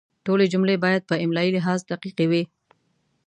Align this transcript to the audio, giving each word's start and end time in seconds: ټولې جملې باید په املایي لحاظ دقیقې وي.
ټولې 0.25 0.45
جملې 0.53 0.75
باید 0.85 1.07
په 1.09 1.15
املایي 1.25 1.51
لحاظ 1.57 1.79
دقیقې 1.91 2.25
وي. 2.31 2.43